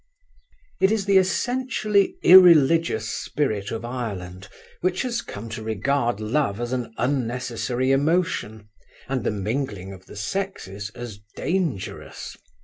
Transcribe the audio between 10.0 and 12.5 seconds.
the sexes as dangerous.